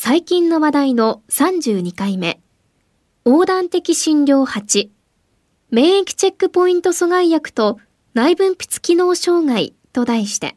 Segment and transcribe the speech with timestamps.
[0.00, 2.40] 最近の話題の32回目
[3.24, 4.90] 横断的診療8
[5.72, 7.80] 免疫チェックポイント阻害薬と
[8.14, 10.56] 内分泌機能障害と題して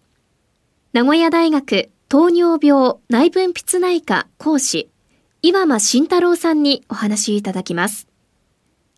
[0.93, 4.91] 名古屋大学糖尿病内分泌内科講師、
[5.41, 8.07] 岩間慎太郎さんにお話いただきます。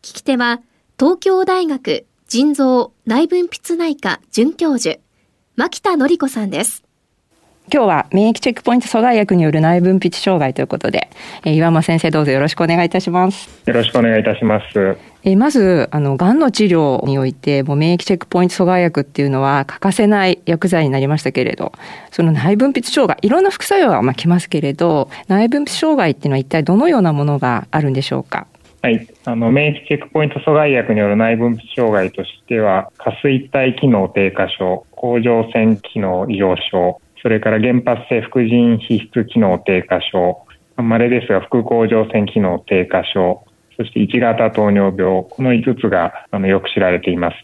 [0.01, 0.61] 聞き手は、
[0.99, 4.99] 東京大学腎臓内分泌内科准教授、
[5.55, 6.82] 牧田典子さんです。
[7.71, 11.09] 今日は免疫チェックポイント阻害薬による内分泌障害ということで、
[11.45, 13.49] えー、岩間先生どうぞよろしくお願いいたします。
[13.65, 14.97] よろしくお願いいたします。
[15.23, 21.71] えー、まず、あの、がんの治療において、もう免疫チェックポイント阻害薬っていうのは欠かせない薬剤になりましたけれど、
[22.11, 28.45] その内分泌障害、いろんな副作用はまあきますけれど、内分泌障害っていうのは一体どのようなものがあるんでしょうか？
[28.81, 29.07] はい。
[29.23, 40.37] あの、免疫チェックポイント阻害薬による内分泌障害としては、下垂体機能低下症、甲状腺機能異常症、それから原発性副腎皮質機能低下症、
[40.75, 43.43] まれですが副甲状腺機能低下症、
[43.77, 47.35] そして1型糖尿病、この5つがあのよく知られています。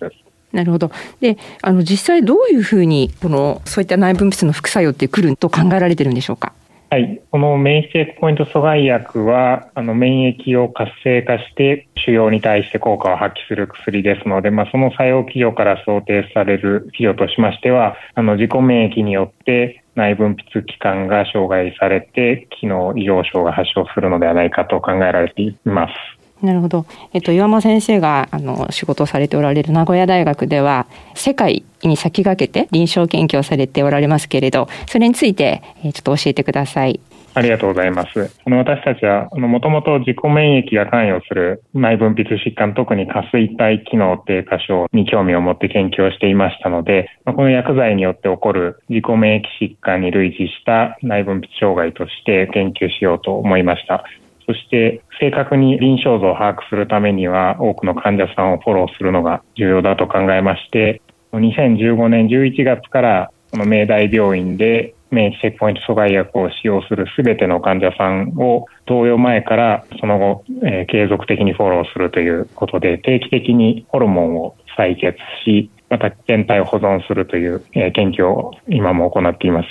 [0.51, 0.91] なるほど。
[1.21, 6.53] で、あの実際どういうふうにこのそういった内分泌の副作用ってくると考えられてるんでしょうか？
[6.91, 7.21] はい。
[7.29, 26.18] この免疫チェックポイント阻害薬は、あの、免疫を活性化して、腫瘍に対して効果を発揮する薬ですので、まあ、その作用企業から想定される企業としましては、あの、自己免疫によって内分泌器官が障害されて、機能異常症が発症するのではないかと考えられています。
[26.41, 26.85] なるほど。
[27.13, 36.99] えっと、岩間先生が、あの、仕事をされておられる名古屋大学では、世界に先駆けて臨床研究をされておられますけれど、それについて、ちょっと教えてください。
[37.33, 38.31] ありがとうございます。
[38.45, 54.03] あの私たちは、もともと自己免疫が関与する内分泌疾患、特に下垂体機能低下症に興味を持って研究をしていましたので、まこの薬剤によって起こる自己免疫疾患に類似した内分泌障害として研究しようと思いました。
[54.49, 79.67] そして正確に臨床像を把握するためには多くの患者さんをフォローするのが重要だと考えまして、2015年11月からこの明大病院で免疫チェックポイント阻害薬を使用するすべての患者さんを投与前からその後、えー、継続的にフォローするということで定期的にホルモンを採血しまた全体を保存するという、えー、研究を今も行っています。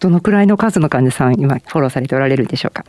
[0.00, 2.84] どのくらいの数の患者さん今フォローされておられるんでしょうか？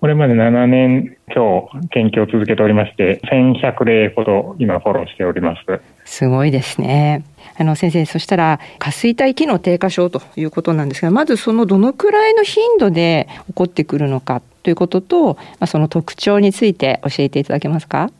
[0.00, 5.80] これまで7年今日研究を続けておりまして、1100例ほど今フォローしております。
[6.06, 7.22] すごいですね。
[7.58, 18.10] あの先生、そしたら下垂体機能低下症ということなんですが、まずそのどのくらいの頻度で起こってくるのかということと、まあ、その特徴について教えていただけますか？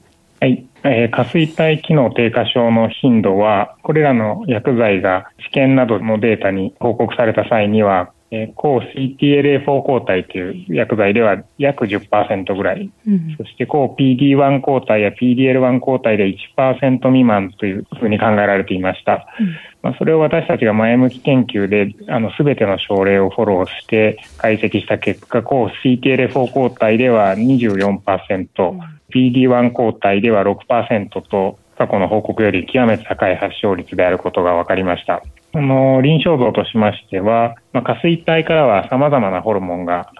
[0.41, 19.27] はい、えー、下垂体機能低下症の頻度は、これらの薬剤が試験などのデータに報告された際には、えー、抗 CTLA4 抗体という薬剤では約10%ぐらい、うん、そして抗 PD1 抗体や PDL1 抗体で1%未満というふうに考えられていました。
[19.41, 28.81] うん、まあ、それを私たちが前向き研究で、あの、すべての症例をフォローして解析した結果、抗 CTLA4 抗体では24%、うん、
[29.13, 35.23] PD1 抗体では6%と、過去の報告より極めて高い発症率であることが分かりました。
[35.53, 40.13] その臨床像としましては、まあ、下垂体からは様々なホルモンが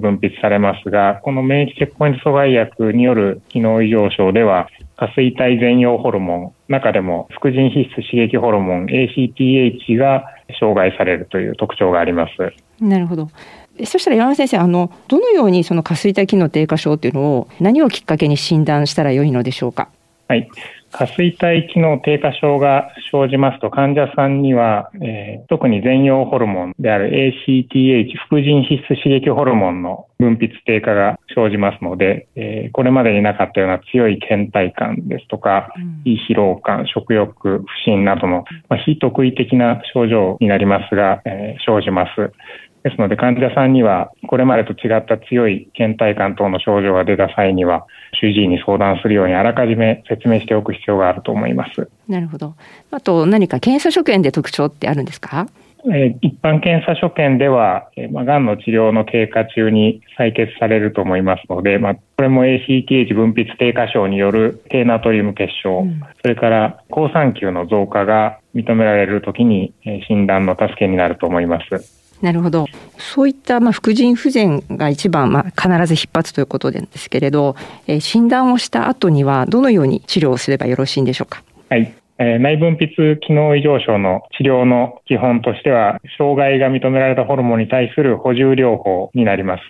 [0.00, 4.68] 分泌されますが、この免疫チェックポイント阻害薬による機能異常症では、
[4.98, 10.24] 下垂体全容ホルモン、中でも副腎皮質刺激ホルモン ACTH が
[10.58, 12.52] 障害されるという特徴があります。
[12.82, 13.28] なるほど。
[13.84, 19.88] そしたら山田先生、あの、どのようにその下垂体機能低下症っていうのを何をきっかけに診断したらよいのでしょうか？
[20.28, 20.46] はい。
[20.90, 27.10] 下垂体機能低下症が生じますと患者さんには、えー、特に全容ホルモンである
[27.46, 35.72] ACTH 副腎皮質刺激ホルモンの分泌低下が生じますので、えー、これまでになかったような強い倦怠感ですとか、
[36.04, 42.32] 胃疲労感、食欲、不振などの、まあ、非特異的な症状になりますが、えー、生じます。
[42.82, 51.88] ですので患者さんにはこれまでと違った強い倦怠感等の症状が出た際には主治医に相談するようにあらかじめ説明しておく必要があると思います。
[52.08, 52.54] なるほど。
[52.90, 55.46] あと何か検査所見で特徴ってあるんですか？
[55.92, 72.09] え一般検査所見では、えまあ、癌の治療の経過中に採血されると思いますので、まあ、これも ACTH 分泌低下症による低ナトリウム結晶、うん、それから好酸球の増加が認められるときに、え診断の助けになると思います。
[72.22, 72.66] なるほど。
[72.98, 77.56] そういったまあ副腎不全が一番まあ必ず必発ということですけれど、
[77.86, 81.42] えー、診断をした後にはどのように治療をすればよろしいんでしょうか？
[81.70, 81.92] はい。
[82.18, 89.62] えー、内分泌機能異常症の治療の基本としては、障害が認められたホルモンに対する補充療法になります。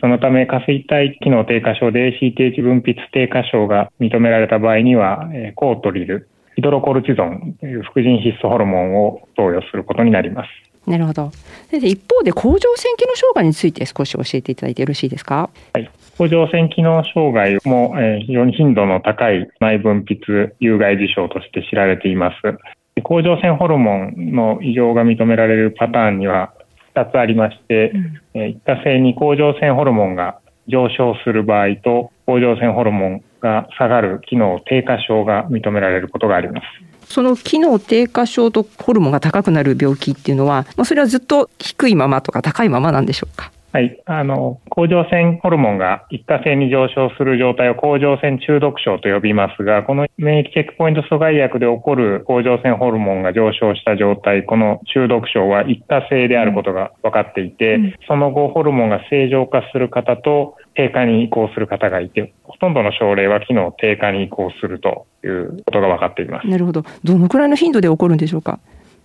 [0.00, 10.48] そのため、下垂体機能低下症で ACTH 分泌低下症が認められた場合には、えー、コートリル、ヒドロコルチゾンという副腎必須ホルモンを投与することになります。
[10.86, 11.30] なるほど。
[11.70, 15.50] 先生、一方で甲状腺機能障害について少し教えていただいてよろしいですか？
[15.74, 15.90] はい。
[16.18, 23.02] 甲状腺機能障害も、えー、非常に頻度の高い内分泌有害事象として知られています。
[23.02, 26.52] 甲状腺ホルモンの異常が認められるパターンには
[26.94, 36.64] 2つありまして、うん、えー、一過性に甲状腺ホルモンが上昇する場合と甲状腺ホルモンが下がる機能低下症が認められることがあります。
[37.10, 43.52] その機能低下症とホルモンが高くなる病気っていうのは、まあ、それはずっと低いままとか高いままなんでしょうか？
[43.72, 44.02] はい。
[44.04, 66.48] あの、甲状腺ホルモンが一過性に上昇する状態を甲状腺中毒症と呼びますが、この免疫チェックポイント阻害薬で起こる甲状腺ホルモンが上昇した状態、この中毒症は一過性であることが分かっていて、うん、その後ホルモンが正常化する方と低下に移行する方がいて、ほとんどの症例は機能低下に移行するということが分かっています。
[66.48, 66.84] なるほど。
[67.04, 68.58] どのくらいの頻度で起こるんでしょうか？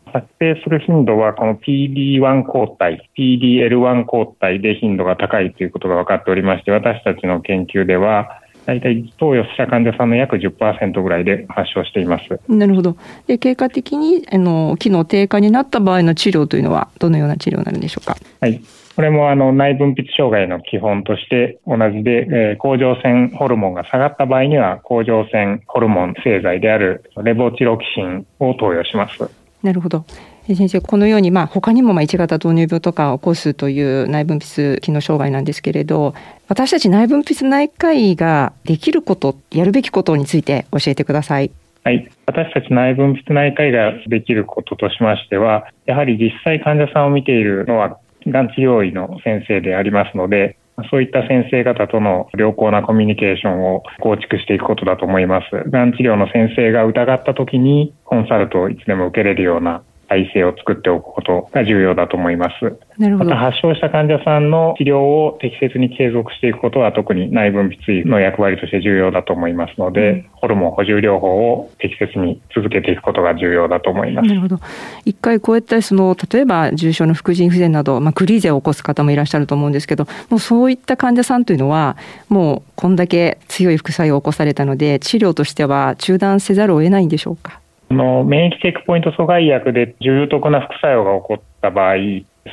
[0.06, 12.40] 発生する頻度は、この PD1 抗体、PDL1 抗体で頻度が高いということが分かっておりまして、私たちの研究では、大体投与した患者さんの約10%ぐらいで発症しています。
[12.48, 12.96] なるほど。
[13.28, 18.16] で、経過的に、あの、機能低下になった場合の治療というのは、どのような治療になるんでしょうか？
[18.40, 18.62] はい。
[18.96, 29.30] これもあの内分泌障害の基本として同じで、えー、甲状腺ホルモンが下がった場合には、甲状腺ホルモン製剤であるレボチロキシンを投与します。
[29.62, 30.06] なるほど。
[30.48, 36.14] 先生、このように、まあ、他にも、まあ、1型糖尿病とかを起こすという内分泌機能障害なんですけれど、
[36.48, 41.50] 私たち内分泌内科医ができること、やるべきことについて教えてください。
[41.84, 42.08] はい。
[42.28, 50.58] 私たち内分泌内科医ができることとしましては、やはり実際患者さんを見ているのは、がん治療医の先生でありますので、
[50.92, 55.70] そういった先生方との良好なコミュニケーションを構築していくことだと思います。
[55.70, 59.84] がん治療の先生が疑った時にコンサルトをいつでも受けれるような
[60.16, 62.80] 体制を作っておくことが重要だと思います。
[62.98, 63.30] なるほど。
[63.30, 74.28] また発症した患者さんの治療を適切に継続していくことは特に内分泌医の役割として重要だと思いますので、うん、ホルモン補充療法を適切に続けていくことが重要だと思います。
[74.28, 74.60] なるほど。
[75.04, 81.98] 一回こういったその例えば重症の副腎不全など、まあ、クリーゼを起こす方もいらっしゃると思うんですけど、もうそういった患者さんというのは
[82.30, 87.60] もうこんだけ強い副作用を起こされたので治療としては中断せざるを得ないんでしょうか？
[87.96, 91.96] の免疫チェックポイント阻害薬で重篤な副作用が起こった場合、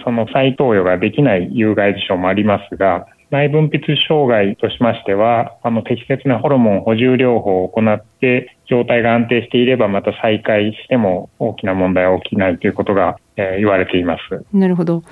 [0.04, 14.44] その再投与ができない有害事象もありますが、内分泌障害としましては、あの適切なホルモン補充療法を行って、状態が安定していればまた再開しても大きな問題は起きないということが、えー、言われています。
[14.52, 15.02] なるほど。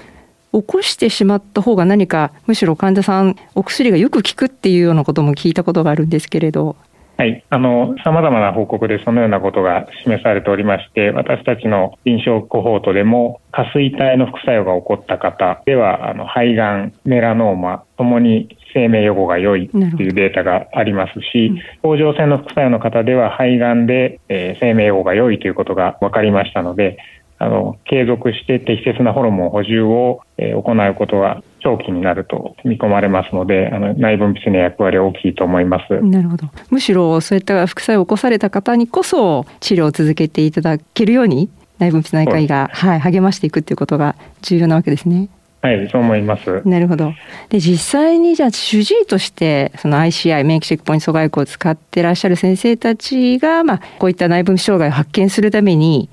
[0.52, 6.76] 起こしてしまった方が何か、むしろ患者さん、お薬がよく効くっていうようなことも聞いたことがあるんですけれど。
[7.20, 7.44] はい。
[7.50, 26.96] あの、様々な報告でそのようなことが示されておりまして、私たちの臨床コホートでも、下垂体の副作用が起こった方では、あの、肺がん、メラノーマ、ともに生命予後が良いというデータがありますし、甲状腺の副作用の方では肺がんで、えー、生命予後が良いということが分かりましたので、
[27.42, 36.00] あの、継続して適切なホルモン補充を、えー、行うことは長期になると見込まれますので、あの内分泌の役割は大きいと思います。
[36.02, 36.46] なるほど。
[36.68, 45.30] むしろそういった副作用を起こされた方にこそ治療を続けていただけるように内分泌内科医が、はい、励ましていくということが重要なわけですね。
[45.62, 46.62] はい、そう思います。
[46.66, 47.12] なるほど。
[47.50, 56.08] で、実際にじゃあ主治医として、その ICI、免疫チェックポイント阻害薬を使ってらっしゃる先生たちが、まあ、こういった内分泌障害を発見するために、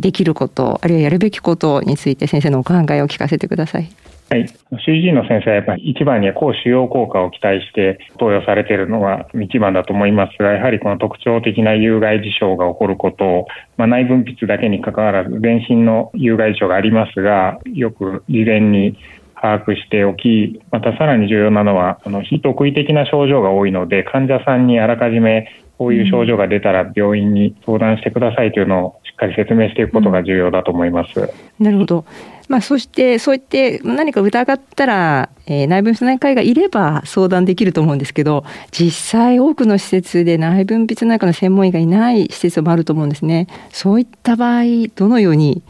[0.00, 3.90] できること、あるいはやるべきことについて先生のお考えを聞かせてください。
[4.28, 4.46] はい。
[4.84, 18.98] CG の先生はやっぱり一番には抗腫瘍効果を期待して投与されているのが一番だと思いますが、やはりこの特徴的な有害事象が起こることを、まあ、内分泌だけに関わらず全身の有害事象がありますが、よく事前に
[19.40, 31.20] 把握しておき、またさらに重要なのは、あの、非特異的な症状が多いので、患者さんにあらかじめこういう症状が出たら病院に相談してくださいというのをしっかり説明していくことが重要だと思います。
[31.20, 32.04] うん、なるほど。
[32.48, 44.62] まあ、そしてそう言って何か疑ったら、えー、内分泌内科医がいれば相談できると思うんですけど実際多くの施設で内分泌内科の専門医がいない施設もあると思うんですねそういった場合
[44.94, 45.60] どのように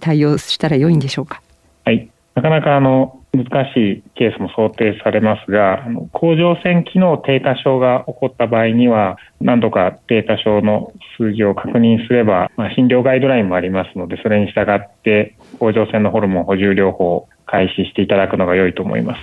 [0.00, 1.42] 対応したらよいんでしょうか？
[1.84, 19.20] はいなかなかあの難しいケースも想定されますが、甲状腺機能低下症が起こった場合には、何度か低下症の数字を確認すれば、まあ、診療ガイドラインもありますので、それに従って甲状腺のホルモン補充療法を開始していただくのが良いと思います。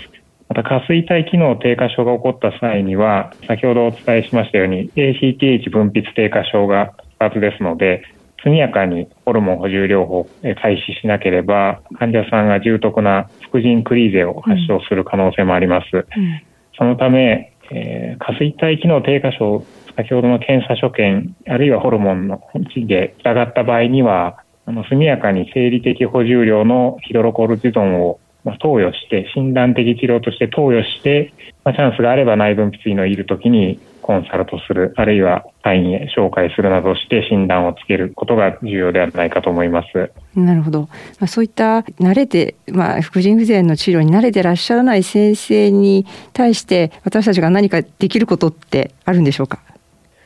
[0.49, 8.03] また、下垂体機能低下症が起こった際には、先ほどお伝えしましたように、ACTH 分泌低下症が2つですので、
[8.43, 10.27] 速やかにホルモン補充療法を
[10.61, 15.85] 開始しなければ、患者さんが重篤な副腎クリーゼを発症する可能性もあります。
[15.95, 16.05] うん、
[16.77, 31.33] そのため、えー、下垂体機能低下症、先ほどの検査所見、あるいはホルモンの値で疑った場合には、あの速やかに生理的補充量のヒドロコルチゾンをまあ、投与して、診断的治療として投与して、
[31.63, 40.11] まあ、チャンスがあれば内分泌医のいるときにコンサルトする、あるいは隊員へ紹介するなどして診断をつけることが重要ではないかと思います。
[40.35, 40.81] なるほど。
[40.81, 40.87] ま
[41.21, 49.59] あ、そういった慣れて、まあ、副腎不全の治療に慣れてらっしゃらない先生に対して私たちが何かできることってあるんでしょうか？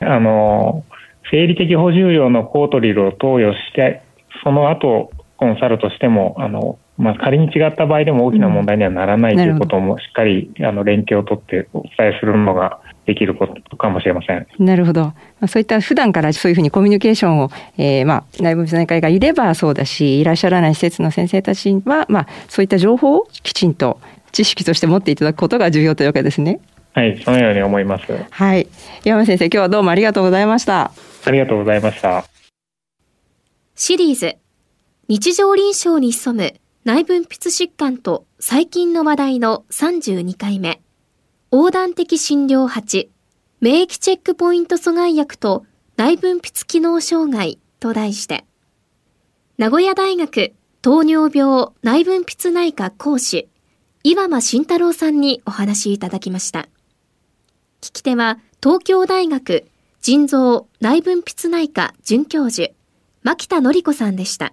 [0.00, 0.84] あの、
[1.30, 4.02] 生理的補充量のコートリルを投与して、
[4.44, 14.46] その後コンサルトしても、あの、まあ、仮に違った場合でも大きな問題にはならない、うん、ということもしっかりあの連携を取ってお伝えするのができることかもしれません。
[14.58, 15.00] なるほど。
[15.00, 23.98] まあ、そういった普段からそういうふうにコミュニケーションを、えー、まあ内部内科医がいればそうだし、いらっしゃらない施設の先生たちは、まあそういった情報をきちんと
[24.32, 26.60] 知識として持っていただくことが重要というわけですね。
[26.92, 28.04] はい、そのように思います。
[28.28, 28.68] はい。
[29.04, 30.92] 山先生、今日はどうもありがとうございました。
[31.24, 32.26] ありがとうございました。
[33.74, 34.36] シリーズ、
[35.08, 40.82] 日常臨床に潜む内分泌疾患と最近の話題の32回目。
[41.50, 43.08] 横断的診療8、
[43.60, 45.64] 免疫チェックポイント阻害薬と
[45.96, 48.44] 内分泌機能障害と題して、
[49.56, 50.52] 名古屋大学
[50.82, 53.48] 糖尿病内分泌内科講師、
[54.02, 56.68] 岩間慎太郎さんにお話いただきました。
[57.80, 59.66] 聞き手は東京大学
[60.02, 62.74] 腎臓内分泌内科准教授、
[63.22, 64.52] 牧田典子さんでした。